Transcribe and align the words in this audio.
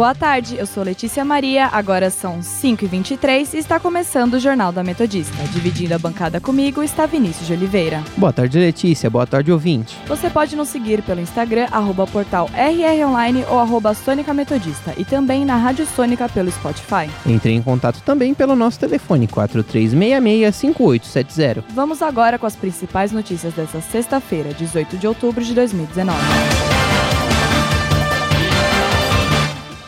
Boa 0.00 0.14
tarde, 0.14 0.56
eu 0.56 0.64
sou 0.64 0.82
Letícia 0.82 1.22
Maria, 1.26 1.66
agora 1.66 2.08
são 2.08 2.38
5h23 2.38 3.52
e 3.52 3.58
está 3.58 3.78
começando 3.78 4.32
o 4.32 4.40
Jornal 4.40 4.72
da 4.72 4.82
Metodista. 4.82 5.36
Dividindo 5.52 5.94
a 5.94 5.98
bancada 5.98 6.40
comigo 6.40 6.82
está 6.82 7.04
Vinícius 7.04 7.46
de 7.46 7.52
Oliveira. 7.52 8.02
Boa 8.16 8.32
tarde, 8.32 8.58
Letícia. 8.58 9.10
Boa 9.10 9.26
tarde, 9.26 9.52
ouvinte. 9.52 9.98
Você 10.06 10.30
pode 10.30 10.56
nos 10.56 10.70
seguir 10.70 11.02
pelo 11.02 11.20
Instagram, 11.20 11.68
arroba 11.70 12.06
portal 12.06 12.48
rronline 12.54 13.44
ou 13.50 13.58
arroba 13.58 13.92
Sônica 13.92 14.32
Metodista 14.32 14.94
e 14.96 15.04
também 15.04 15.44
na 15.44 15.58
Rádio 15.58 15.84
Sônica 15.84 16.26
pelo 16.30 16.50
Spotify. 16.50 17.10
Entre 17.26 17.52
em 17.52 17.60
contato 17.60 18.00
também 18.00 18.32
pelo 18.32 18.56
nosso 18.56 18.80
telefone 18.80 19.28
4366-5870. 19.28 21.62
Vamos 21.74 22.00
agora 22.00 22.38
com 22.38 22.46
as 22.46 22.56
principais 22.56 23.12
notícias 23.12 23.52
dessa 23.52 23.82
sexta-feira, 23.82 24.54
18 24.54 24.96
de 24.96 25.06
outubro 25.06 25.44
de 25.44 25.52
2019. 25.52 26.18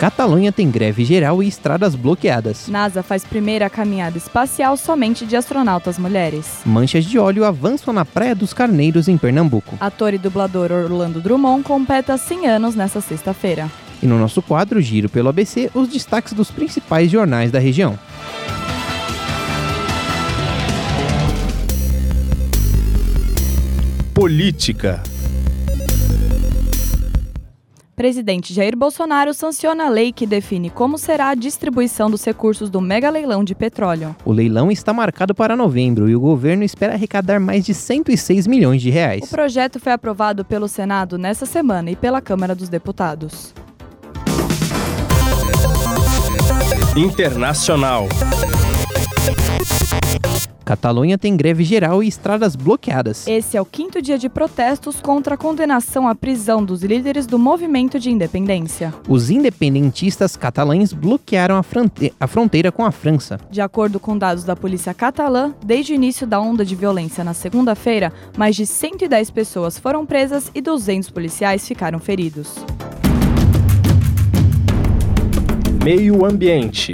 Catalunha 0.02 0.50
tem 0.50 0.68
greve 0.68 1.04
geral 1.04 1.40
e 1.44 1.46
estradas 1.46 1.94
bloqueadas. 1.94 2.66
NASA 2.66 3.04
faz 3.04 3.22
primeira 3.22 3.70
caminhada 3.70 4.18
espacial 4.18 4.76
somente 4.76 5.24
de 5.24 5.36
astronautas 5.36 5.96
mulheres. 5.96 6.58
Manchas 6.66 7.04
de 7.04 7.20
óleo 7.20 7.44
avançam 7.44 7.94
na 7.94 8.04
Praia 8.04 8.34
dos 8.34 8.52
Carneiros, 8.52 9.06
em 9.06 9.16
Pernambuco. 9.16 9.76
Ator 9.78 10.12
e 10.12 10.18
dublador 10.18 10.72
Orlando 10.72 11.20
Drummond 11.20 11.62
completa 11.62 12.16
100 12.16 12.48
anos 12.48 12.74
nesta 12.74 13.00
sexta-feira. 13.00 13.70
E 14.02 14.06
no 14.08 14.18
nosso 14.18 14.42
quadro 14.42 14.80
Giro 14.80 15.08
pelo 15.08 15.28
ABC, 15.28 15.70
os 15.72 15.86
destaques 15.86 16.32
dos 16.32 16.50
principais 16.50 17.08
jornais 17.08 17.52
da 17.52 17.60
região. 17.60 17.96
Política. 24.12 25.00
Presidente 28.02 28.52
Jair 28.52 28.76
Bolsonaro 28.76 29.32
sanciona 29.32 29.86
a 29.86 29.88
lei 29.88 30.10
que 30.12 30.26
define 30.26 30.68
como 30.68 30.98
será 30.98 31.28
a 31.28 31.36
distribuição 31.36 32.10
dos 32.10 32.24
recursos 32.24 32.68
do 32.68 32.80
mega 32.80 33.08
leilão 33.08 33.44
de 33.44 33.54
petróleo. 33.54 34.16
O 34.24 34.32
leilão 34.32 34.72
está 34.72 34.92
marcado 34.92 35.32
para 35.32 35.54
novembro 35.54 36.10
e 36.10 36.16
o 36.16 36.18
governo 36.18 36.64
espera 36.64 36.94
arrecadar 36.94 37.38
mais 37.38 37.64
de 37.64 37.72
106 37.72 38.48
milhões 38.48 38.82
de 38.82 38.90
O 38.90 38.92
reais. 38.92 39.30
projeto 39.30 39.78
foi 39.78 39.92
aprovado 39.92 40.44
pelo 40.44 40.66
Senado 40.66 41.16
nesta 41.16 41.46
semana 41.46 41.92
e 41.92 41.94
pela 41.94 42.20
Câmara 42.20 42.56
dos 42.56 42.68
Deputados. 42.68 43.54
Internacional. 46.96 48.08
Catalunha 50.64 51.18
tem 51.18 51.36
greve 51.36 51.64
geral 51.64 52.02
e 52.02 52.08
estradas 52.08 52.54
bloqueadas. 52.54 53.26
Esse 53.26 53.56
é 53.56 53.60
o 53.60 53.64
quinto 53.64 54.00
dia 54.00 54.16
de 54.16 54.28
protestos 54.28 55.00
contra 55.00 55.34
a 55.34 55.38
condenação 55.38 56.06
à 56.06 56.14
prisão 56.14 56.64
dos 56.64 56.82
líderes 56.82 57.26
do 57.26 57.38
movimento 57.38 57.98
de 57.98 58.10
independência. 58.10 58.94
Os 59.08 59.30
independentistas 59.30 60.36
catalães 60.36 60.92
bloquearam 60.92 61.56
a, 61.56 61.62
fronte- 61.62 62.12
a 62.18 62.26
fronteira 62.26 62.70
com 62.70 62.84
a 62.84 62.90
França. 62.92 63.40
De 63.50 63.60
acordo 63.60 63.98
com 63.98 64.16
dados 64.16 64.44
da 64.44 64.54
polícia 64.54 64.94
catalã, 64.94 65.52
desde 65.64 65.92
o 65.92 65.94
início 65.96 66.26
da 66.26 66.40
onda 66.40 66.64
de 66.64 66.74
violência 66.76 67.24
na 67.24 67.34
segunda-feira, 67.34 68.12
mais 68.36 68.54
de 68.56 68.64
110 68.66 69.30
pessoas 69.30 69.78
foram 69.78 70.06
presas 70.06 70.50
e 70.54 70.60
200 70.60 71.10
policiais 71.10 71.66
ficaram 71.66 71.98
feridos. 71.98 72.54
Meio 75.82 76.24
ambiente. 76.24 76.92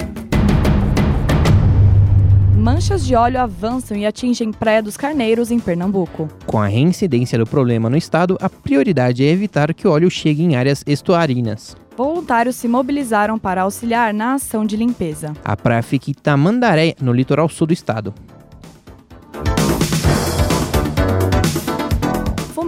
Manchas 2.68 3.06
de 3.06 3.14
óleo 3.14 3.40
avançam 3.40 3.96
e 3.96 4.04
atingem 4.04 4.52
Praia 4.52 4.82
dos 4.82 4.94
Carneiros, 4.94 5.50
em 5.50 5.58
Pernambuco. 5.58 6.28
Com 6.44 6.58
a 6.58 6.66
reincidência 6.66 7.38
do 7.38 7.46
problema 7.46 7.88
no 7.88 7.96
estado, 7.96 8.36
a 8.42 8.50
prioridade 8.50 9.24
é 9.24 9.30
evitar 9.30 9.72
que 9.72 9.88
o 9.88 9.90
óleo 9.90 10.10
chegue 10.10 10.42
em 10.42 10.54
áreas 10.54 10.84
estuarinas. 10.86 11.74
Voluntários 11.96 12.56
se 12.56 12.68
mobilizaram 12.68 13.38
para 13.38 13.62
auxiliar 13.62 14.12
na 14.12 14.34
ação 14.34 14.66
de 14.66 14.76
limpeza. 14.76 15.32
A 15.42 15.56
praia 15.56 15.82
fica 15.82 16.10
em 16.10 16.12
Tamandaré, 16.14 16.94
no 17.00 17.10
litoral 17.10 17.48
sul 17.48 17.68
do 17.68 17.72
estado. 17.72 18.12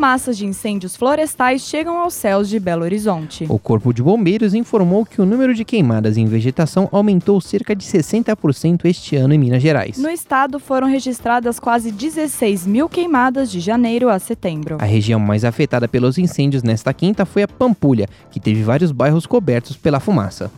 Fumaças 0.00 0.38
de 0.38 0.46
incêndios 0.46 0.96
florestais 0.96 1.60
chegam 1.60 1.98
aos 1.98 2.14
céus 2.14 2.48
de 2.48 2.58
Belo 2.58 2.84
Horizonte. 2.84 3.44
O 3.50 3.58
Corpo 3.58 3.92
de 3.92 4.02
Bombeiros 4.02 4.54
informou 4.54 5.04
que 5.04 5.20
o 5.20 5.26
número 5.26 5.54
de 5.54 5.62
queimadas 5.62 6.16
em 6.16 6.24
vegetação 6.24 6.88
aumentou 6.90 7.38
cerca 7.38 7.76
de 7.76 7.84
60% 7.84 8.86
este 8.86 9.16
ano 9.16 9.34
em 9.34 9.38
Minas 9.38 9.60
Gerais. 9.62 9.98
No 9.98 10.08
estado 10.08 10.58
foram 10.58 10.88
registradas 10.88 11.60
quase 11.60 11.92
16 11.92 12.66
mil 12.66 12.88
queimadas 12.88 13.50
de 13.50 13.60
janeiro 13.60 14.08
a 14.08 14.18
setembro. 14.18 14.78
A 14.80 14.86
região 14.86 15.20
mais 15.20 15.44
afetada 15.44 15.86
pelos 15.86 16.16
incêndios 16.16 16.62
nesta 16.62 16.94
quinta 16.94 17.26
foi 17.26 17.42
a 17.42 17.48
Pampulha, 17.48 18.08
que 18.30 18.40
teve 18.40 18.62
vários 18.62 18.92
bairros 18.92 19.26
cobertos 19.26 19.76
pela 19.76 20.00
fumaça. 20.00 20.50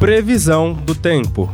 Previsão 0.00 0.72
do 0.72 0.96
tempo. 0.96 1.48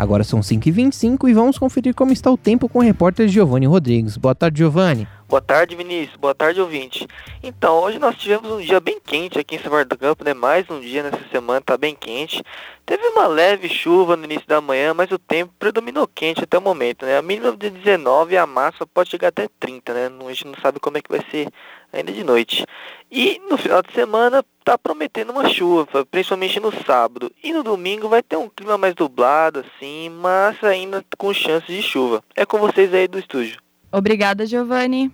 Agora 0.00 0.24
são 0.24 0.40
5h25 0.40 1.28
e 1.28 1.34
vamos 1.34 1.58
conferir 1.58 1.94
como 1.94 2.10
está 2.10 2.30
o 2.30 2.36
tempo 2.38 2.70
com 2.70 2.78
o 2.78 2.82
repórter 2.82 3.28
Giovanni 3.28 3.66
Rodrigues. 3.66 4.16
Boa 4.16 4.34
tarde, 4.34 4.56
Giovanni. 4.56 5.06
Boa 5.30 5.40
tarde, 5.40 5.76
Vinícius. 5.76 6.16
Boa 6.16 6.34
tarde, 6.34 6.60
ouvinte. 6.60 7.06
Então, 7.40 7.78
hoje 7.84 8.00
nós 8.00 8.16
tivemos 8.16 8.50
um 8.50 8.60
dia 8.60 8.80
bem 8.80 8.98
quente 8.98 9.38
aqui 9.38 9.54
em 9.54 9.58
São 9.58 9.70
Bernardo 9.70 9.90
do 9.90 9.96
Campo, 9.96 10.24
né? 10.24 10.34
Mais 10.34 10.68
um 10.68 10.80
dia 10.80 11.04
nessa 11.04 11.24
semana, 11.30 11.60
tá 11.60 11.78
bem 11.78 11.94
quente. 11.94 12.42
Teve 12.84 13.06
uma 13.06 13.28
leve 13.28 13.68
chuva 13.68 14.16
no 14.16 14.24
início 14.24 14.48
da 14.48 14.60
manhã, 14.60 14.92
mas 14.92 15.08
o 15.12 15.20
tempo 15.20 15.54
predominou 15.56 16.04
quente 16.08 16.42
até 16.42 16.58
o 16.58 16.60
momento, 16.60 17.06
né? 17.06 17.16
A 17.16 17.22
mínima 17.22 17.56
de 17.56 17.70
19 17.70 18.34
e 18.34 18.38
a 18.38 18.44
máxima 18.44 18.88
pode 18.92 19.10
chegar 19.10 19.28
até 19.28 19.46
30, 19.60 19.94
né? 19.94 20.10
A 20.26 20.28
gente 20.30 20.48
não 20.48 20.54
sabe 20.60 20.80
como 20.80 20.98
é 20.98 21.00
que 21.00 21.12
vai 21.12 21.24
ser 21.30 21.46
ainda 21.92 22.10
de 22.10 22.24
noite. 22.24 22.66
E 23.08 23.40
no 23.48 23.56
final 23.56 23.82
de 23.82 23.92
semana 23.92 24.44
tá 24.64 24.76
prometendo 24.76 25.30
uma 25.30 25.48
chuva, 25.48 26.04
principalmente 26.06 26.58
no 26.58 26.72
sábado. 26.84 27.30
E 27.40 27.52
no 27.52 27.62
domingo 27.62 28.08
vai 28.08 28.20
ter 28.20 28.36
um 28.36 28.48
clima 28.48 28.76
mais 28.76 28.96
dublado, 28.96 29.60
assim, 29.60 30.08
mas 30.08 30.60
ainda 30.64 31.04
com 31.16 31.32
chances 31.32 31.68
de 31.68 31.82
chuva. 31.84 32.20
É 32.34 32.44
com 32.44 32.58
vocês 32.58 32.92
aí 32.92 33.06
do 33.06 33.20
estúdio. 33.20 33.69
Obrigada, 33.92 34.46
Giovanni. 34.46 35.10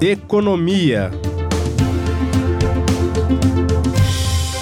Economia. 0.00 1.10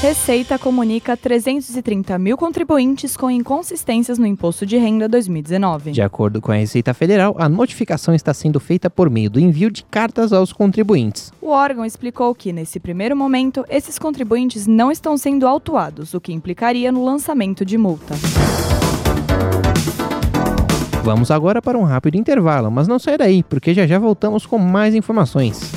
Receita 0.00 0.58
comunica 0.58 1.16
330 1.16 2.18
mil 2.18 2.36
contribuintes 2.36 3.16
com 3.16 3.28
inconsistências 3.28 4.16
no 4.16 4.26
imposto 4.26 4.64
de 4.64 4.76
renda 4.76 5.08
2019. 5.08 5.90
De 5.90 6.00
acordo 6.00 6.40
com 6.40 6.52
a 6.52 6.54
Receita 6.54 6.94
Federal, 6.94 7.34
a 7.36 7.48
notificação 7.48 8.14
está 8.14 8.32
sendo 8.32 8.60
feita 8.60 8.88
por 8.88 9.10
meio 9.10 9.28
do 9.28 9.40
envio 9.40 9.70
de 9.70 9.82
cartas 9.84 10.32
aos 10.32 10.52
contribuintes. 10.52 11.32
O 11.42 11.48
órgão 11.48 11.84
explicou 11.84 12.32
que, 12.34 12.52
nesse 12.52 12.78
primeiro 12.78 13.16
momento, 13.16 13.64
esses 13.68 13.98
contribuintes 13.98 14.66
não 14.66 14.92
estão 14.92 15.16
sendo 15.16 15.48
autuados, 15.48 16.14
o 16.14 16.20
que 16.20 16.32
implicaria 16.32 16.92
no 16.92 17.04
lançamento 17.04 17.64
de 17.64 17.76
multa. 17.76 18.14
Vamos 21.08 21.30
agora 21.30 21.62
para 21.62 21.78
um 21.78 21.84
rápido 21.84 22.16
intervalo, 22.18 22.70
mas 22.70 22.86
não 22.86 22.98
sai 22.98 23.16
daí, 23.16 23.42
porque 23.42 23.72
já 23.72 23.86
já 23.86 23.98
voltamos 23.98 24.44
com 24.44 24.58
mais 24.58 24.94
informações. 24.94 25.72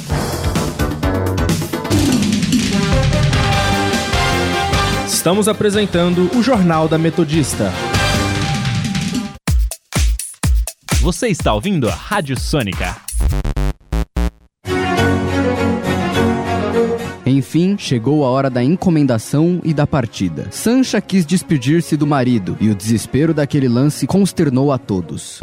Estamos 5.08 5.48
apresentando 5.48 6.30
o 6.38 6.44
Jornal 6.44 6.90
da 6.90 6.98
Metodista. 6.98 7.72
Você 11.02 11.30
está 11.30 11.54
ouvindo 11.54 11.88
a 11.88 11.94
Rádio 11.94 12.38
Sônica. 12.38 12.94
Enfim, 17.42 17.76
chegou 17.76 18.24
a 18.24 18.30
hora 18.30 18.52
da 18.52 18.64
encomendação 18.64 19.60
e 19.64 19.74
da 19.74 19.88
partida. 19.88 20.46
Sancha 20.52 21.02
quis 21.02 21.26
despedir-se 21.26 21.98
do 21.98 22.06
marido 22.06 22.56
e 22.62 22.70
o 22.70 22.76
desespero 22.76 23.34
daquele 23.34 23.68
lance 23.68 24.06
consternou 24.06 24.72
a 24.72 24.78
todos. 24.78 25.42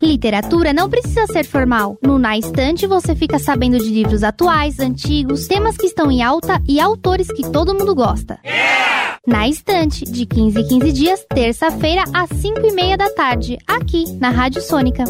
Literatura 0.00 0.72
não 0.72 0.88
precisa 0.88 1.26
ser 1.26 1.44
formal. 1.44 1.98
No 2.02 2.18
Na 2.18 2.38
Estante 2.38 2.86
você 2.86 3.14
fica 3.14 3.38
sabendo 3.38 3.78
de 3.78 3.90
livros 3.90 4.22
atuais, 4.22 4.78
antigos, 4.78 5.46
temas 5.46 5.76
que 5.76 5.84
estão 5.84 6.10
em 6.10 6.22
alta 6.22 6.62
e 6.66 6.80
autores 6.80 7.30
que 7.30 7.42
todo 7.42 7.74
mundo 7.74 7.94
gosta. 7.94 8.38
Na 9.26 9.46
Estante, 9.46 10.06
de 10.06 10.24
15 10.24 10.60
em 10.60 10.66
15 10.66 10.92
dias, 10.92 11.26
terça-feira, 11.28 12.04
às 12.14 12.30
5 12.30 12.60
e 12.64 12.72
meia 12.72 12.96
da 12.96 13.10
tarde, 13.10 13.58
aqui 13.66 14.10
na 14.18 14.30
Rádio 14.30 14.62
Sônica. 14.62 15.04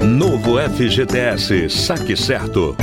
Novo 0.00 0.56
FGTS 0.58 1.68
Saque 1.68 2.16
Certo. 2.16 2.74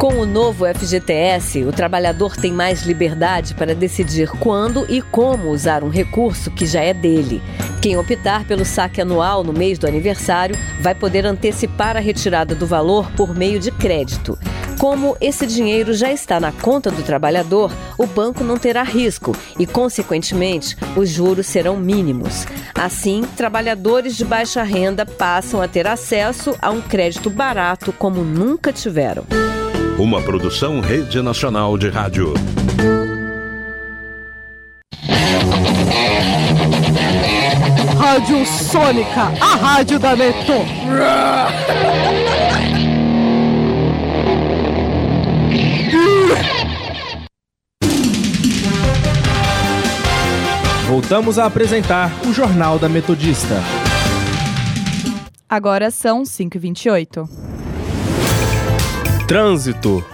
Com 0.00 0.14
o 0.14 0.24
novo 0.24 0.64
FGTS, 0.64 1.62
o 1.64 1.72
trabalhador 1.72 2.34
tem 2.34 2.50
mais 2.50 2.84
liberdade 2.86 3.54
para 3.54 3.74
decidir 3.74 4.30
quando 4.30 4.86
e 4.88 5.02
como 5.02 5.50
usar 5.50 5.84
um 5.84 5.90
recurso 5.90 6.50
que 6.50 6.64
já 6.64 6.80
é 6.80 6.94
dele. 6.94 7.42
Quem 7.82 7.98
optar 7.98 8.46
pelo 8.46 8.64
saque 8.64 9.02
anual 9.02 9.44
no 9.44 9.52
mês 9.52 9.78
do 9.78 9.86
aniversário 9.86 10.56
vai 10.80 10.94
poder 10.94 11.26
antecipar 11.26 11.98
a 11.98 12.00
retirada 12.00 12.54
do 12.54 12.66
valor 12.66 13.10
por 13.12 13.36
meio 13.36 13.60
de 13.60 13.70
crédito. 13.70 14.38
Como 14.78 15.18
esse 15.20 15.46
dinheiro 15.46 15.92
já 15.92 16.10
está 16.10 16.40
na 16.40 16.50
conta 16.50 16.90
do 16.90 17.02
trabalhador, 17.02 17.70
o 17.98 18.06
banco 18.06 18.42
não 18.42 18.56
terá 18.56 18.82
risco 18.82 19.36
e, 19.58 19.66
consequentemente, 19.66 20.78
os 20.96 21.10
juros 21.10 21.46
serão 21.46 21.76
mínimos. 21.76 22.46
Assim, 22.74 23.20
trabalhadores 23.36 24.16
de 24.16 24.24
baixa 24.24 24.62
renda 24.62 25.04
passam 25.04 25.60
a 25.60 25.68
ter 25.68 25.86
acesso 25.86 26.56
a 26.58 26.70
um 26.70 26.80
crédito 26.80 27.28
barato 27.28 27.92
como 27.92 28.24
nunca 28.24 28.72
tiveram. 28.72 29.26
Uma 30.00 30.22
produção 30.22 30.80
Rede 30.80 31.20
Nacional 31.20 31.76
de 31.76 31.90
Rádio. 31.90 32.32
Rádio 37.98 38.46
Sônica, 38.46 39.20
a 39.20 39.56
rádio 39.56 39.98
da 39.98 40.16
Neto. 40.16 40.54
Voltamos 50.88 51.38
a 51.38 51.44
apresentar 51.44 52.10
o 52.26 52.32
Jornal 52.32 52.78
da 52.78 52.88
Metodista. 52.88 53.56
Agora 55.46 55.90
são 55.90 56.22
5h28. 56.22 57.49
Trânsito. 59.30 60.04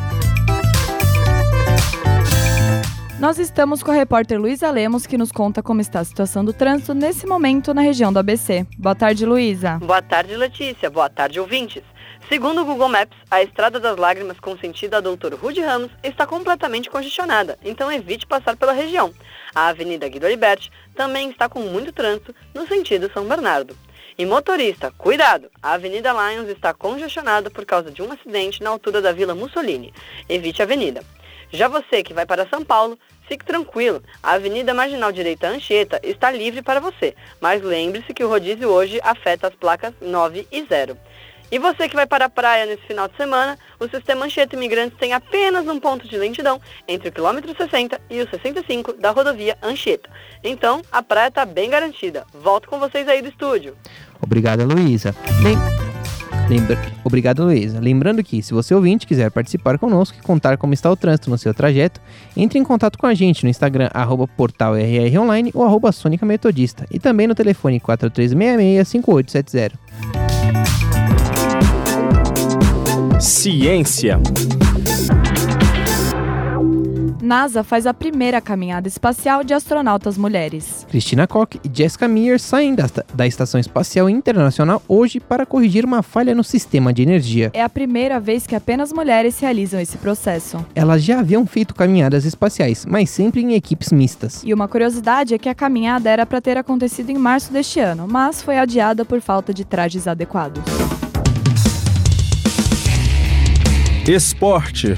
Nós 3.19 3.39
estamos 3.39 3.83
com 3.83 3.91
a 3.91 3.95
repórter 3.95 4.39
Luísa 4.39 4.71
Lemos, 4.71 5.07
que 5.07 5.17
nos 5.17 5.33
conta 5.33 5.63
como 5.63 5.81
está 5.81 6.01
a 6.01 6.05
situação 6.05 6.45
do 6.45 6.53
trânsito 6.53 6.93
nesse 6.93 7.27
momento 7.27 7.73
na 7.73 7.81
região 7.81 8.13
do 8.13 8.19
ABC. 8.19 8.67
Boa 8.77 8.95
tarde, 8.95 9.25
Luísa. 9.25 9.79
Boa 9.79 10.03
tarde, 10.03 10.37
Letícia. 10.37 10.91
Boa 10.91 11.09
tarde, 11.09 11.41
ouvintes. 11.41 11.83
Segundo 12.29 12.61
o 12.61 12.65
Google 12.67 12.91
Maps, 12.91 13.17
a 13.31 13.43
Estrada 13.43 13.81
das 13.81 13.97
Lágrimas 13.97 14.39
com 14.39 14.55
sentido 14.59 14.97
a 14.97 15.01
Doutor 15.01 15.33
Rude 15.33 15.63
Ramos 15.63 15.91
está 16.03 16.27
completamente 16.27 16.91
congestionada, 16.91 17.59
então 17.65 17.91
evite 17.91 18.27
passar 18.27 18.55
pela 18.55 18.75
região. 18.75 19.15
A 19.55 19.69
Avenida 19.69 20.07
Guido 20.11 20.29
Liberti 20.29 20.71
também 20.95 21.31
está 21.31 21.49
com 21.49 21.61
muito 21.61 21.91
trânsito 21.91 22.35
no 22.55 22.69
sentido 22.69 23.11
São 23.15 23.25
Bernardo. 23.25 23.75
E 24.19 24.25
motorista, 24.25 24.91
cuidado! 24.97 25.51
A 25.63 25.73
Avenida 25.75 26.11
Lions 26.11 26.49
está 26.49 26.73
congestionada 26.73 27.51
por 27.51 27.67
causa 27.67 27.91
de 27.91 28.01
um 28.01 28.11
acidente 28.11 28.63
na 28.63 28.71
altura 28.71 29.03
da 29.03 29.13
Vila 29.13 29.35
Mussolini. 29.35 29.93
Evite 30.27 30.63
a 30.63 30.65
avenida. 30.65 31.05
Já 31.53 31.69
você 31.69 32.03
que 32.03 32.15
vai 32.15 32.25
para 32.25 32.49
São 32.49 32.65
Paulo, 32.65 32.99
fique 33.29 33.45
tranquilo. 33.45 34.03
A 34.23 34.33
Avenida 34.33 34.73
Marginal 34.73 35.13
Direita 35.13 35.49
Anchieta 35.49 36.01
está 36.03 36.31
livre 36.31 36.63
para 36.63 36.81
você, 36.81 37.15
mas 37.43 37.63
lembre-se 37.63 38.15
que 38.15 38.25
o 38.25 38.29
rodízio 38.29 38.71
hoje 38.71 38.99
afeta 39.03 39.49
as 39.49 39.55
placas 39.55 39.93
9 40.01 40.49
e 40.51 40.65
0. 40.65 40.97
E 41.49 41.61
você 41.61 41.89
que 41.89 41.95
vai 41.95 42.07
para 42.07 42.25
a 42.25 42.29
praia 42.29 42.67
nesse 42.67 42.83
final 42.83 43.07
de 43.07 43.17
semana, 43.17 43.57
o 43.79 43.87
sistema 43.87 44.25
Anchieta 44.25 44.57
Imigrantes 44.57 44.99
tem 44.99 45.13
apenas 45.13 45.69
um 45.69 45.79
ponto 45.79 46.09
de 46.09 46.19
lentidão 46.19 46.61
entre 46.89 47.09
o 47.09 47.13
quilômetro 47.13 47.57
60 47.57 48.01
e 48.11 48.21
o 48.21 48.29
65 48.29 48.95
da 48.95 49.13
rodovia 49.13 49.57
Anchieta. 49.63 50.11
Então, 50.43 50.83
a 50.91 51.03
praia 51.03 51.29
está 51.29 51.47
bem 51.47 51.71
garantida. 51.71 52.27
Volto 52.35 52.69
com 52.69 52.81
vocês 52.81 53.07
aí 53.07 53.23
do 53.23 53.29
estúdio. 53.29 53.77
Obrigado, 54.21 54.65
Luísa. 54.65 55.15
Lem... 55.43 55.57
Lembra... 56.49 56.79
Obrigado, 57.03 57.45
Luísa. 57.45 57.81
Lembrando 57.81 58.23
que, 58.23 58.41
se 58.43 58.55
você 58.55 58.73
ouvinte 58.75 59.07
quiser 59.07 59.31
participar 59.31 59.79
conosco 59.79 60.17
e 60.19 60.23
contar 60.23 60.57
como 60.57 60.73
está 60.75 60.91
o 60.91 60.97
trânsito 60.97 61.29
no 61.29 61.37
seu 61.37 61.53
trajeto, 61.53 62.01
entre 62.37 62.59
em 62.59 62.65
contato 62.65 62.97
com 62.99 63.07
a 63.07 63.15
gente 63.15 63.43
no 63.45 63.51
Instagram, 63.51 63.91
arroba 63.93 64.29
portalrronline 64.29 65.51
ou 65.55 65.65
arroba 65.65 65.91
e 66.91 66.99
também 66.99 67.27
no 67.27 67.35
telefone 67.35 67.81
4366-5870. 67.81 69.73
Ciência. 73.21 74.21
NASA 77.27 77.65
faz 77.65 77.87
a 77.87 77.93
primeira 77.93 78.41
caminhada 78.41 78.87
espacial 78.87 79.43
de 79.43 79.53
astronautas 79.53 80.17
mulheres. 80.17 80.87
Christina 80.89 81.27
Koch 81.27 81.59
e 81.63 81.71
Jessica 81.71 82.07
Meir 82.07 82.39
saem 82.39 82.73
da, 82.73 82.87
da 83.13 83.27
Estação 83.27 83.59
Espacial 83.59 84.09
Internacional 84.09 84.81
hoje 84.89 85.19
para 85.19 85.45
corrigir 85.45 85.85
uma 85.85 86.05
falha 86.05 86.37
no 86.37 86.45
sistema 86.45 86.93
de 86.93 87.03
energia. 87.03 87.51
É 87.53 87.63
a 87.63 87.69
primeira 87.69 88.21
vez 88.21 88.47
que 88.47 88.55
apenas 88.55 88.93
mulheres 88.93 89.41
realizam 89.41 89.81
esse 89.81 89.99
processo. 89.99 90.65
Elas 90.73 91.03
já 91.03 91.19
haviam 91.19 91.45
feito 91.45 91.75
caminhadas 91.75 92.25
espaciais, 92.25 92.87
mas 92.87 93.11
sempre 93.11 93.43
em 93.43 93.55
equipes 93.55 93.91
mistas. 93.91 94.43
E 94.45 94.55
uma 94.55 94.69
curiosidade 94.69 95.35
é 95.35 95.39
que 95.39 95.49
a 95.49 95.55
caminhada 95.55 96.09
era 96.09 96.25
para 96.25 96.41
ter 96.41 96.57
acontecido 96.57 97.11
em 97.11 97.19
março 97.19 97.53
deste 97.53 97.81
ano, 97.81 98.07
mas 98.09 98.41
foi 98.41 98.57
adiada 98.57 99.05
por 99.05 99.21
falta 99.21 99.53
de 99.53 99.65
trajes 99.65 100.07
adequados. 100.07 100.63
Esporte. 104.07 104.97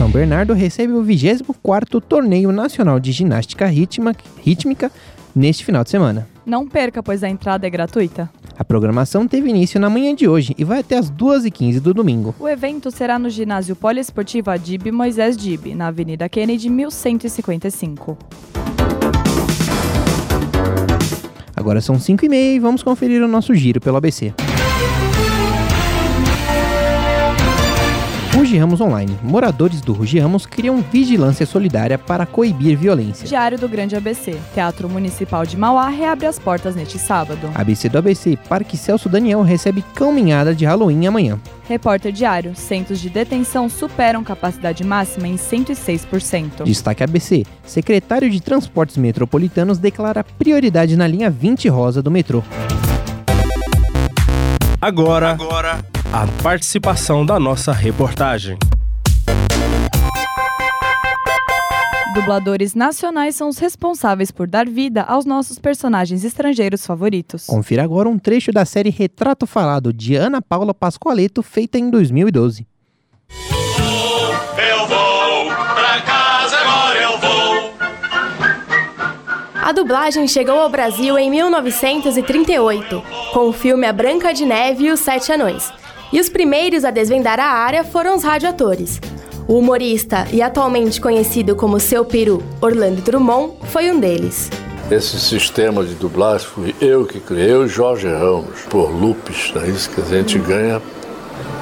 São 0.00 0.08
Bernardo 0.08 0.54
recebe 0.54 0.94
o 0.94 1.04
24º 1.04 2.00
Torneio 2.00 2.50
Nacional 2.50 2.98
de 2.98 3.12
Ginástica 3.12 3.66
Rítmica 3.66 4.90
neste 5.36 5.62
final 5.62 5.84
de 5.84 5.90
semana. 5.90 6.26
Não 6.46 6.66
perca, 6.66 7.02
pois 7.02 7.22
a 7.22 7.28
entrada 7.28 7.66
é 7.66 7.70
gratuita. 7.70 8.30
A 8.58 8.64
programação 8.64 9.28
teve 9.28 9.50
início 9.50 9.78
na 9.78 9.90
manhã 9.90 10.14
de 10.14 10.26
hoje 10.26 10.54
e 10.56 10.64
vai 10.64 10.78
até 10.78 10.96
as 10.96 11.10
2h15 11.10 11.80
do 11.80 11.92
domingo. 11.92 12.34
O 12.40 12.48
evento 12.48 12.90
será 12.90 13.18
no 13.18 13.28
ginásio 13.28 13.76
poliesportivo 13.76 14.50
Adib 14.50 14.90
Moisés 14.90 15.36
Dib, 15.36 15.74
na 15.74 15.88
Avenida 15.88 16.30
Kennedy, 16.30 16.70
1155. 16.70 18.16
Agora 21.54 21.82
são 21.82 21.96
5h30 21.96 22.54
e 22.54 22.58
vamos 22.58 22.82
conferir 22.82 23.22
o 23.22 23.28
nosso 23.28 23.54
giro 23.54 23.78
pelo 23.82 23.98
ABC. 23.98 24.32
Rugi 28.40 28.56
Ramos 28.56 28.80
Online. 28.80 29.18
Moradores 29.22 29.82
do 29.82 29.92
Rugi 29.92 30.18
Ramos 30.18 30.46
criam 30.46 30.80
vigilância 30.80 31.44
solidária 31.44 31.98
para 31.98 32.24
coibir 32.24 32.74
violência. 32.74 33.28
Diário 33.28 33.58
do 33.58 33.68
Grande 33.68 33.94
ABC. 33.94 34.34
Teatro 34.54 34.88
Municipal 34.88 35.44
de 35.44 35.58
Mauá 35.58 35.90
reabre 35.90 36.24
as 36.24 36.38
portas 36.38 36.74
neste 36.74 36.98
sábado. 36.98 37.50
ABC 37.54 37.90
do 37.90 37.98
ABC. 37.98 38.38
Parque 38.48 38.78
Celso 38.78 39.10
Daniel 39.10 39.42
recebe 39.42 39.84
caminhada 39.94 40.54
de 40.54 40.64
Halloween 40.64 41.06
amanhã. 41.06 41.38
Repórter 41.68 42.12
Diário. 42.12 42.56
Centros 42.56 42.98
de 42.98 43.10
detenção 43.10 43.68
superam 43.68 44.24
capacidade 44.24 44.82
máxima 44.84 45.28
em 45.28 45.36
106%. 45.36 46.64
Destaque 46.64 47.04
ABC. 47.04 47.44
Secretário 47.62 48.30
de 48.30 48.40
Transportes 48.40 48.96
Metropolitanos 48.96 49.76
declara 49.76 50.24
prioridade 50.24 50.96
na 50.96 51.06
linha 51.06 51.28
20 51.28 51.68
rosa 51.68 52.00
do 52.00 52.10
metrô. 52.10 52.42
Agora, 54.80 55.32
Agora 55.32 55.99
a 56.12 56.26
participação 56.42 57.24
da 57.24 57.38
nossa 57.38 57.70
reportagem. 57.72 58.58
Dubladores 62.12 62.74
nacionais 62.74 63.36
são 63.36 63.48
os 63.48 63.58
responsáveis 63.58 64.32
por 64.32 64.48
dar 64.48 64.68
vida 64.68 65.02
aos 65.02 65.24
nossos 65.24 65.56
personagens 65.56 66.24
estrangeiros 66.24 66.84
favoritos. 66.84 67.46
Confira 67.46 67.84
agora 67.84 68.08
um 68.08 68.18
trecho 68.18 68.50
da 68.50 68.64
série 68.64 68.90
Retrato 68.90 69.46
Falado 69.46 69.92
de 69.92 70.16
Ana 70.16 70.42
Paula 70.42 70.74
Pascoaleto, 70.74 71.44
feita 71.44 71.78
em 71.78 71.88
2012. 71.88 72.66
Eu 74.58 74.86
vou 74.88 75.46
pra 75.76 76.00
casa, 76.00 76.56
agora 76.56 76.98
eu 77.00 77.18
vou. 77.20 77.72
A 79.62 79.70
dublagem 79.70 80.26
chegou 80.26 80.58
ao 80.58 80.68
Brasil 80.68 81.16
em 81.16 81.30
1938, 81.30 83.00
com 83.32 83.48
o 83.48 83.52
filme 83.52 83.86
A 83.86 83.92
Branca 83.92 84.34
de 84.34 84.44
Neve 84.44 84.86
e 84.86 84.90
os 84.90 84.98
Sete 84.98 85.30
Anões. 85.30 85.72
E 86.12 86.20
os 86.20 86.28
primeiros 86.28 86.84
a 86.84 86.90
desvendar 86.90 87.38
a 87.38 87.46
área 87.46 87.84
foram 87.84 88.16
os 88.16 88.24
radioatores. 88.24 89.00
O 89.46 89.58
humorista 89.58 90.26
e 90.32 90.42
atualmente 90.42 91.00
conhecido 91.00 91.54
como 91.54 91.78
Seu 91.78 92.04
Peru, 92.04 92.42
Orlando 92.60 93.00
Drummond, 93.00 93.54
foi 93.66 93.90
um 93.90 94.00
deles. 94.00 94.50
Esse 94.90 95.20
sistema 95.20 95.84
de 95.84 95.94
dublagem 95.94 96.48
fui 96.48 96.74
eu 96.80 97.06
que 97.06 97.20
criei, 97.20 97.52
eu 97.52 97.64
e 97.64 97.68
Jorge 97.68 98.08
Ramos, 98.08 98.62
por 98.68 98.90
loops, 98.90 99.52
é 99.54 99.68
isso 99.68 99.88
que 99.90 100.00
a 100.00 100.04
gente 100.04 100.36
ganha 100.38 100.82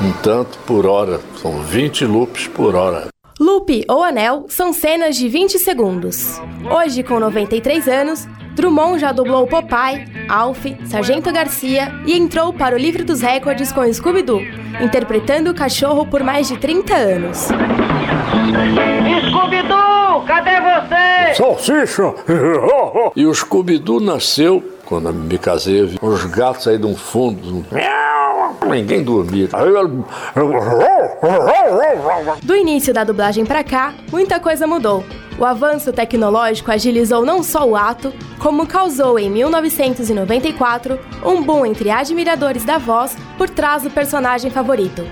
um 0.00 0.12
tanto 0.22 0.58
por 0.60 0.86
hora, 0.86 1.20
são 1.42 1.60
20 1.60 2.06
loops 2.06 2.46
por 2.48 2.74
hora. 2.74 3.08
Loop 3.38 3.84
ou 3.88 4.02
anel 4.02 4.46
são 4.48 4.72
cenas 4.72 5.16
de 5.16 5.28
20 5.28 5.58
segundos. 5.58 6.40
Hoje, 6.74 7.02
com 7.02 7.20
93 7.20 7.86
anos, 7.86 8.26
Drummond 8.58 8.98
já 8.98 9.12
dublou 9.12 9.46
Popeye, 9.46 10.08
Alf, 10.28 10.66
Sargento 10.84 11.32
Garcia 11.32 11.94
e 12.04 12.18
entrou 12.18 12.52
para 12.52 12.74
o 12.74 12.78
livro 12.78 13.04
dos 13.04 13.20
recordes 13.20 13.70
com 13.70 13.90
Scooby-Doo, 13.92 14.42
interpretando 14.80 15.50
o 15.50 15.54
cachorro 15.54 16.04
por 16.04 16.24
mais 16.24 16.48
de 16.48 16.58
30 16.58 16.92
anos. 16.92 17.48
Scooby-Doo, 19.28 20.24
cadê 20.26 20.60
você? 20.60 21.34
Salsicha! 21.36 22.14
e 23.14 23.24
o 23.26 23.32
Scooby-Doo 23.32 24.00
nasceu, 24.00 24.60
quando 24.84 25.14
me 25.14 25.38
casei, 25.38 25.80
eu 25.80 26.28
gatos 26.28 26.66
aí 26.66 26.78
de 26.78 26.86
um 26.86 26.96
fundo 26.96 27.64
ninguém 28.68 29.02
dormia. 29.02 29.48
Do 32.42 32.56
início 32.56 32.92
da 32.94 33.04
dublagem 33.04 33.44
para 33.44 33.64
cá, 33.64 33.94
muita 34.10 34.38
coisa 34.38 34.66
mudou. 34.66 35.04
O 35.38 35.44
avanço 35.44 35.92
tecnológico 35.92 36.72
agilizou 36.72 37.24
não 37.24 37.44
só 37.44 37.64
o 37.64 37.76
ato, 37.76 38.12
como 38.40 38.66
causou 38.66 39.18
em 39.18 39.30
1994 39.30 40.98
um 41.24 41.42
boom 41.42 41.64
entre 41.64 41.90
admiradores 41.90 42.64
da 42.64 42.76
voz 42.76 43.16
por 43.36 43.48
trás 43.48 43.84
do 43.84 43.90
personagem 43.90 44.50
favorito. 44.50 45.06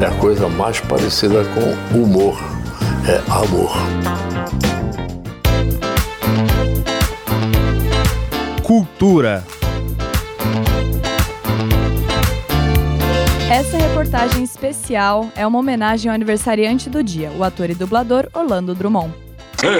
É 0.00 0.04
a 0.04 0.10
coisa 0.20 0.46
mais 0.48 0.78
parecida 0.80 1.42
com 1.54 1.98
humor, 1.98 2.38
é 3.08 3.18
amor. 3.32 3.72
Cultura. 8.62 9.42
Reportagem 13.98 14.44
especial 14.44 15.28
é 15.34 15.44
uma 15.44 15.58
homenagem 15.58 16.08
ao 16.08 16.14
aniversariante 16.14 16.88
do 16.88 17.02
dia, 17.02 17.32
o 17.32 17.42
ator 17.42 17.68
e 17.68 17.74
dublador 17.74 18.28
Orlando 18.32 18.72
Drummond. 18.72 19.12
É 19.60 19.76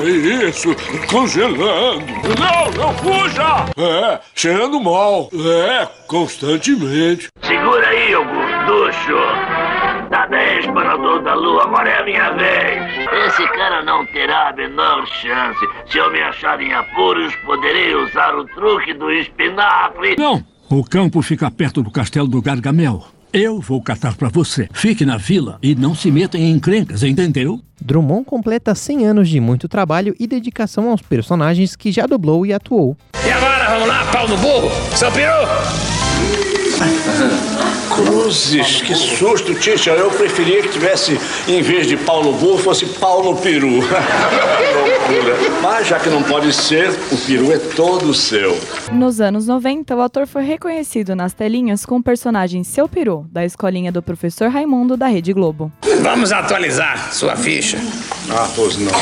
isso, 0.49 0.71
congelando. 1.09 2.05
Não, 2.37 2.71
não 2.73 2.93
fuja! 2.95 3.67
É, 3.77 4.21
cheirando 4.35 4.81
mal. 4.81 5.31
É, 5.33 5.89
constantemente. 6.09 7.29
Segura 7.43 7.87
aí, 7.87 8.17
ô 8.17 8.25
gorducho. 8.25 10.11
Dá 10.11 10.27
10 10.27 10.67
para 10.67 10.97
o 10.97 10.99
dono 10.99 11.23
da 11.23 11.35
lua, 11.35 11.63
agora 11.63 11.89
é 11.89 12.01
a 12.01 12.05
minha 12.05 12.31
vez. 12.33 13.09
Esse 13.29 13.47
cara 13.53 13.85
não 13.85 14.05
terá 14.07 14.49
a 14.49 14.53
menor 14.53 15.07
chance. 15.07 15.65
Se 15.87 15.97
eu 15.97 16.11
me 16.11 16.21
achar 16.21 16.61
em 16.61 16.75
apuros, 16.75 17.33
poderei 17.47 17.95
usar 17.95 18.35
o 18.35 18.45
truque 18.47 18.95
do 18.95 19.13
espinafre. 19.13 20.17
Não, 20.19 20.45
o 20.69 20.83
campo 20.83 21.23
fica 21.23 21.49
perto 21.53 21.85
do 21.85 21.91
castelo 21.93 22.27
do 22.27 22.43
Gargamel. 22.43 23.07
Eu 23.33 23.61
vou 23.61 23.83
catar 23.83 24.17
para 24.17 24.29
você. 24.29 24.69
Fique 24.73 25.05
na 25.05 25.19
vila 25.19 25.59
e 25.63 25.75
não 25.75 25.95
se 25.95 26.11
meta 26.11 26.39
em 26.39 26.51
encrencas, 26.51 27.03
entendeu? 27.03 27.61
Drummond 27.81 28.25
completa 28.25 28.75
100 28.75 29.07
anos 29.07 29.29
de 29.29 29.39
muito 29.39 29.69
trabalho 29.69 30.15
e 30.19 30.27
dedicação 30.27 30.91
aos 30.91 31.03
personagens 31.03 31.77
que 31.77 31.93
já 31.93 32.07
dublou 32.07 32.47
e 32.47 32.55
atuou. 32.55 32.97
E 33.27 33.31
agora, 33.31 33.69
vamos 33.69 33.89
lá, 33.89 34.07
pau 34.11 34.27
no 34.27 34.37
burro, 34.39 34.71
seu 34.97 35.13
peru! 35.13 35.47
Cruzes, 38.05 38.81
que 38.83 38.95
susto, 38.95 39.55
Tisha. 39.55 39.91
Eu 39.91 40.11
preferia 40.11 40.63
que 40.63 40.69
tivesse, 40.69 41.19
em 41.49 41.61
vez 41.63 41.87
de 41.87 41.97
Paulo 41.97 42.33
Burro, 42.33 42.59
fosse 42.59 42.87
Paulo 42.87 43.37
Peru. 43.37 43.81
Mas 45.63 45.89
já 45.89 45.99
que 45.99 46.09
não 46.09 46.23
pode 46.23 46.53
ser, 46.53 46.91
o 47.11 47.17
peru 47.17 47.53
é 47.53 47.59
todo 47.59 48.15
seu. 48.15 48.59
Nos 48.93 49.21
anos 49.21 49.47
90, 49.47 49.97
o 49.97 50.01
ator 50.01 50.27
foi 50.27 50.43
reconhecido 50.45 51.17
nas 51.17 51.33
telinhas 51.33 51.85
com 51.85 51.97
o 51.97 52.03
personagem 52.03 52.63
Seu 52.63 52.89
Peru, 52.89 53.27
da 53.33 53.45
escolinha 53.45 53.91
do 53.91 54.03
professor 54.03 54.49
Raimundo 54.51 54.97
da 54.97 55.07
Rede 55.07 55.33
Globo. 55.33 55.73
Vamos 56.03 56.31
atualizar 56.31 57.13
sua 57.13 57.37
ficha. 57.37 57.79
Ah, 58.31 58.49
pois 58.55 58.77
não. 58.77 58.93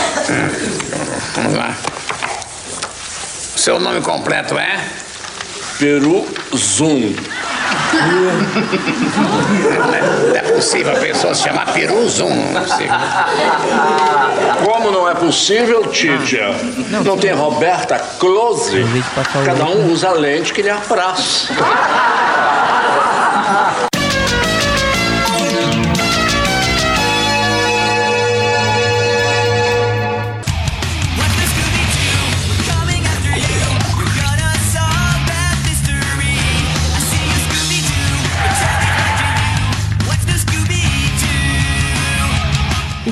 Vamos 1.34 1.54
lá. 1.54 1.76
Seu 3.56 3.80
nome 3.80 4.00
completo 4.00 4.56
é? 4.56 4.80
Peru 5.78 6.24
Zoom. 6.56 7.12
Não 9.86 10.36
é 10.36 10.42
possível 10.42 10.96
a 10.96 11.00
pessoa 11.00 11.34
se 11.34 11.42
chamar 11.42 11.72
Peru 11.72 12.08
Zoom. 12.08 12.52
Não 12.52 12.60
é 12.60 12.64
possível. 12.64 12.96
Como 14.64 14.90
não 14.90 15.08
é 15.08 15.14
possível, 15.14 15.86
Titia? 15.86 16.50
Não, 17.04 17.16
tem 17.16 17.32
Roberta 17.32 17.98
Close? 18.18 18.84
Cada 19.44 19.64
um 19.64 19.92
usa 19.92 20.08
a 20.08 20.12
lente 20.12 20.52
que 20.52 20.62
lhe 20.62 20.70
apraz. 20.70 21.48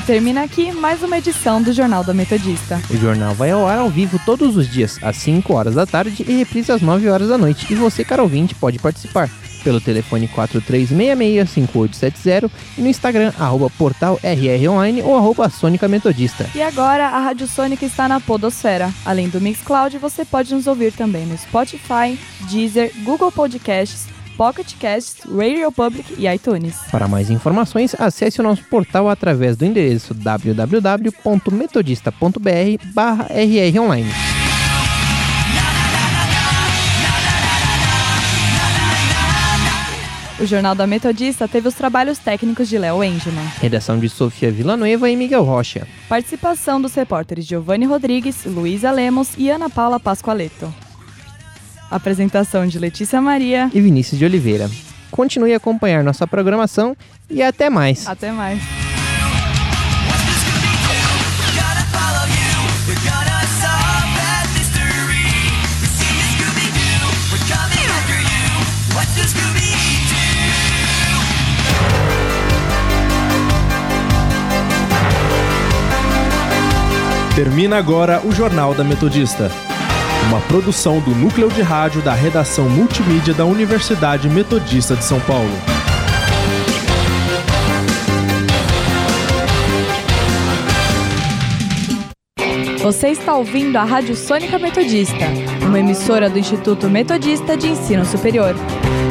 Termina 0.05 0.43
aqui 0.43 0.71
mais 0.71 1.01
uma 1.01 1.17
edição 1.17 1.59
do 1.61 1.73
Jornal 1.73 2.03
da 2.03 2.13
Metodista. 2.13 2.79
O 2.91 2.97
jornal 2.97 3.33
vai 3.33 3.49
ao 3.49 3.67
ar 3.67 3.79
ao 3.79 3.89
vivo 3.89 4.19
todos 4.23 4.55
os 4.55 4.69
dias, 4.69 4.99
às 5.01 5.17
5 5.17 5.51
horas 5.51 5.73
da 5.73 5.87
tarde 5.87 6.23
e 6.27 6.33
reprisa 6.33 6.75
às 6.75 6.81
9 6.81 7.09
horas 7.09 7.29
da 7.29 7.39
noite. 7.39 7.73
E 7.73 7.75
você, 7.75 8.05
caro 8.05 8.21
ouvinte, 8.21 8.53
pode 8.53 8.77
participar 8.77 9.27
pelo 9.63 9.81
telefone 9.81 10.27
4366-5870 10.27 12.51
e 12.77 12.81
no 12.81 12.87
Instagram, 12.87 13.33
arroba 13.39 13.67
portal 13.71 14.19
RROnline 14.21 15.01
ou 15.01 15.17
arroba 15.17 15.49
Sônica 15.49 15.87
Metodista. 15.87 16.47
E 16.53 16.61
agora 16.61 17.07
a 17.07 17.19
Rádio 17.19 17.47
Sônica 17.47 17.83
está 17.83 18.07
na 18.07 18.21
Podosfera. 18.21 18.93
Além 19.03 19.27
do 19.27 19.41
Mixcloud, 19.41 19.97
você 19.97 20.23
pode 20.23 20.53
nos 20.53 20.67
ouvir 20.67 20.93
também 20.93 21.25
no 21.25 21.35
Spotify, 21.35 22.15
Deezer, 22.41 22.91
Google 23.03 23.31
Podcasts, 23.31 24.05
Pocket 24.37 24.73
Casts, 24.79 25.25
Radio 25.25 25.71
Public 25.71 26.15
e 26.17 26.27
iTunes. 26.27 26.75
Para 26.91 27.07
mais 27.07 27.29
informações, 27.29 27.95
acesse 27.97 28.39
o 28.39 28.43
nosso 28.43 28.63
portal 28.65 29.09
através 29.09 29.57
do 29.57 29.65
endereço 29.65 30.13
www.metodista.br 30.13 32.93
barra 32.93 33.27
rronline. 33.27 34.11
O 40.37 40.45
Jornal 40.45 40.75
da 40.75 40.85
Metodista 40.85 41.47
teve 41.47 41.69
os 41.69 41.73
trabalhos 41.73 42.19
técnicos 42.19 42.67
de 42.67 42.77
Léo 42.77 43.01
Engelman. 43.01 43.47
Redação 43.61 43.97
de 43.97 44.09
Sofia 44.09 44.51
Villanueva 44.51 45.09
e 45.09 45.15
Miguel 45.15 45.43
Rocha. 45.43 45.87
Participação 46.09 46.81
dos 46.81 46.93
repórteres 46.93 47.45
Giovanni 47.45 47.85
Rodrigues, 47.85 48.43
Luísa 48.43 48.91
Lemos 48.91 49.29
e 49.37 49.49
Ana 49.49 49.69
Paula 49.69 49.97
Pascoaleto. 49.97 50.84
Apresentação 51.89 52.67
de 52.67 52.79
Letícia 52.79 53.21
Maria 53.21 53.69
e 53.73 53.79
Vinícius 53.79 54.17
de 54.17 54.25
Oliveira. 54.25 54.69
Continue 55.11 55.53
a 55.53 55.57
acompanhar 55.57 56.03
nossa 56.03 56.27
programação 56.27 56.95
e 57.29 57.41
até 57.41 57.69
mais. 57.69 58.07
Até 58.07 58.31
mais. 58.31 58.61
Termina 77.35 77.77
agora 77.77 78.25
o 78.25 78.31
Jornal 78.31 78.73
da 78.73 78.81
Metodista. 78.81 79.51
Uma 80.27 80.41
produção 80.41 80.99
do 80.99 81.11
núcleo 81.11 81.49
de 81.49 81.61
rádio 81.61 82.01
da 82.01 82.13
redação 82.13 82.67
multimídia 82.67 83.33
da 83.33 83.45
Universidade 83.45 84.27
Metodista 84.27 84.95
de 84.95 85.03
São 85.03 85.19
Paulo. 85.19 85.51
Você 92.81 93.09
está 93.09 93.35
ouvindo 93.35 93.77
a 93.77 93.83
Rádio 93.83 94.15
Sônica 94.15 94.59
Metodista, 94.59 95.25
uma 95.63 95.79
emissora 95.79 96.29
do 96.29 96.37
Instituto 96.37 96.89
Metodista 96.89 97.55
de 97.55 97.69
Ensino 97.69 98.05
Superior. 98.05 98.55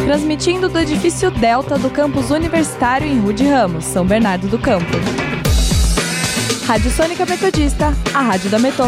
Transmitindo 0.05 0.69
do 0.69 0.79
edifício 0.79 1.31
Delta 1.31 1.79
do 1.79 1.91
campus 1.91 2.31
universitário 2.31 3.07
em 3.07 3.19
Rude 3.19 3.45
Ramos, 3.45 3.85
São 3.85 4.05
Bernardo 4.05 4.49
do 4.49 4.59
Campo. 4.59 4.93
Rádio 6.67 6.91
Sônica 6.91 7.25
Metodista, 7.27 7.93
a 8.13 8.21
rádio 8.21 8.51
da 8.51 8.59
Metô. 8.59 8.85